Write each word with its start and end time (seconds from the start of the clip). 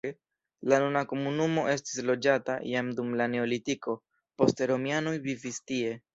La 0.71 0.77
nuna 0.83 1.03
komunumo 1.11 1.65
estis 1.73 1.99
loĝata 2.11 2.57
jam 2.71 2.91
dum 3.01 3.13
la 3.21 3.29
neolitiko, 3.35 3.97
poste 4.43 4.71
romianoj 4.75 5.17
vivis 5.31 5.63
tie. 5.71 5.97